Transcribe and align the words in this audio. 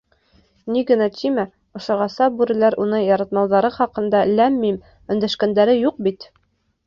Ни 0.75 0.79
генә 0.91 1.07
тимә, 1.17 1.43
ошоғаса 1.79 2.29
бүреләр 2.39 2.77
уны 2.85 3.01
яратмауҙары 3.03 3.71
хаҡында 3.77 4.21
ләм-мим 4.33 4.79
өндәшкәндәре 5.17 5.77
юҡ 5.81 6.01
бит. 6.09 6.27